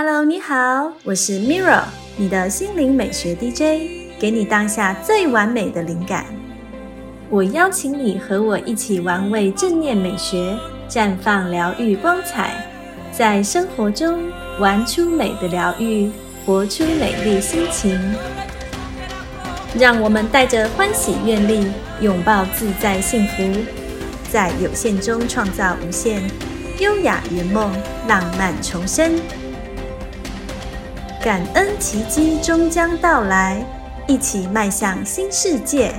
[0.00, 1.82] Hello，你好，我是 Mirror，
[2.16, 6.24] 你的心灵美学 DJ，给你当下最完美的灵感。
[7.28, 10.56] 我邀请你和我一起玩味正念美学，
[10.88, 12.64] 绽放疗愈光彩，
[13.10, 14.30] 在生活中
[14.60, 16.12] 玩出美的疗愈，
[16.46, 18.00] 活出美丽心情。
[19.76, 21.66] 让我们带着欢喜愿力，
[22.00, 23.42] 拥抱自在幸福，
[24.30, 26.22] 在有限中创造无限，
[26.78, 27.72] 优雅圆梦，
[28.06, 29.10] 浪漫重生。
[31.20, 33.60] 感恩奇迹终将到来，
[34.06, 35.92] 一起迈向新世界。